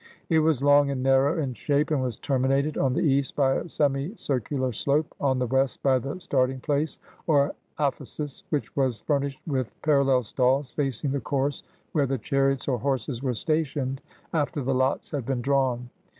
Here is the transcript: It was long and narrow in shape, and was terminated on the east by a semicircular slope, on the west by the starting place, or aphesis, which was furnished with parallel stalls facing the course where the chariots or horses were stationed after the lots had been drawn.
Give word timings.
It 0.29 0.39
was 0.39 0.63
long 0.63 0.89
and 0.89 1.03
narrow 1.03 1.37
in 1.39 1.53
shape, 1.53 1.91
and 1.91 2.01
was 2.01 2.17
terminated 2.17 2.75
on 2.75 2.93
the 2.93 3.01
east 3.03 3.35
by 3.35 3.53
a 3.57 3.69
semicircular 3.69 4.71
slope, 4.71 5.13
on 5.21 5.37
the 5.37 5.45
west 5.45 5.83
by 5.83 5.99
the 5.99 6.17
starting 6.17 6.59
place, 6.59 6.97
or 7.27 7.53
aphesis, 7.77 8.41
which 8.49 8.75
was 8.75 9.01
furnished 9.01 9.41
with 9.45 9.79
parallel 9.83 10.23
stalls 10.23 10.71
facing 10.71 11.11
the 11.11 11.19
course 11.21 11.61
where 11.91 12.07
the 12.07 12.17
chariots 12.17 12.67
or 12.67 12.79
horses 12.79 13.21
were 13.21 13.35
stationed 13.35 14.01
after 14.33 14.63
the 14.63 14.73
lots 14.73 15.11
had 15.11 15.23
been 15.23 15.43
drawn. 15.43 15.91